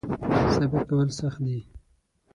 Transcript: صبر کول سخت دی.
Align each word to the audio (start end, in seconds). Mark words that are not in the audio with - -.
صبر 0.55 0.81
کول 0.89 1.09
سخت 1.19 1.39
دی. 1.45 1.59